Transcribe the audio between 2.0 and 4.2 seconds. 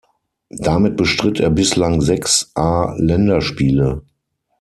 sechs A-Länderspiele.